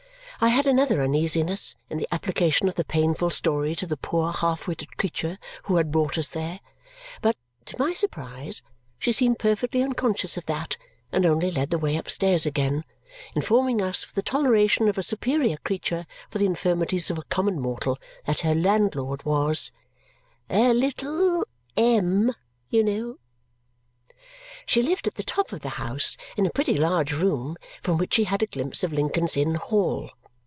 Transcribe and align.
I 0.43 0.47
had 0.47 0.65
another 0.65 1.03
uneasiness, 1.03 1.75
in 1.87 1.99
the 1.99 2.07
application 2.11 2.67
of 2.67 2.73
the 2.73 2.83
painful 2.83 3.29
story 3.29 3.75
to 3.75 3.85
the 3.85 3.95
poor 3.95 4.31
half 4.33 4.65
witted 4.67 4.97
creature 4.97 5.37
who 5.65 5.75
had 5.75 5.91
brought 5.91 6.17
us 6.17 6.29
there; 6.29 6.59
but, 7.21 7.37
to 7.65 7.75
my 7.77 7.93
surprise, 7.93 8.63
she 8.97 9.11
seemed 9.11 9.37
perfectly 9.37 9.83
unconscious 9.83 10.37
of 10.37 10.47
that 10.47 10.77
and 11.11 11.27
only 11.27 11.51
led 11.51 11.69
the 11.69 11.77
way 11.77 11.95
upstairs 11.95 12.47
again, 12.47 12.83
informing 13.35 13.83
us 13.83 14.07
with 14.07 14.15
the 14.15 14.23
toleration 14.23 14.87
of 14.87 14.97
a 14.97 15.03
superior 15.03 15.57
creature 15.57 16.07
for 16.31 16.39
the 16.39 16.47
infirmities 16.47 17.11
of 17.11 17.19
a 17.19 17.23
common 17.25 17.59
mortal 17.59 17.99
that 18.25 18.39
her 18.39 18.55
landlord 18.55 19.23
was 19.23 19.71
"a 20.49 20.73
little 20.73 21.45
M, 21.77 22.33
you 22.71 22.83
know!" 22.83 23.17
She 24.65 24.81
lived 24.81 25.05
at 25.05 25.13
the 25.13 25.23
top 25.23 25.51
of 25.53 25.59
the 25.59 25.69
house, 25.77 26.17
in 26.35 26.47
a 26.47 26.51
pretty 26.51 26.77
large 26.77 27.13
room, 27.13 27.57
from 27.83 27.99
which 27.99 28.15
she 28.15 28.23
had 28.23 28.41
a 28.41 28.47
glimpse 28.47 28.83
of 28.83 28.91
Lincoln's 28.91 29.37
Inn 29.37 29.53
Hall. 29.53 30.09